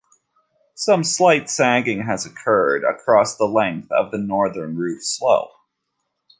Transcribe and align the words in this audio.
Some 0.73 1.03
slight 1.03 1.47
sagging 1.47 2.07
has 2.07 2.25
occurred 2.25 2.83
across 2.83 3.37
the 3.37 3.45
length 3.45 3.91
of 3.91 4.09
the 4.09 4.17
northern 4.17 4.75
roof 4.75 5.03
slope. 5.03 5.51